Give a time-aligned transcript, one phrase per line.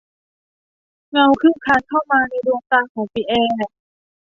[1.11, 3.55] เงาคลืบคลานเข้ามาในดวงตาของปิแอร์